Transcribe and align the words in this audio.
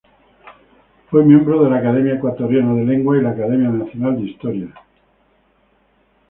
Fue 1.11 1.23
miembro 1.23 1.63
de 1.63 1.69
la 1.69 1.77
Academia 1.77 2.15
Ecuatoriana 2.15 2.73
de 2.73 2.85
Lengua 2.85 3.17
y 3.17 3.21
la 3.21 3.29
Academia 3.29 3.69
Nacional 3.69 4.15
de 4.15 4.23
Historia. 4.31 4.73